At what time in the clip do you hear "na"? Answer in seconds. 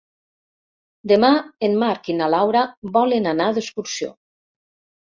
2.23-2.31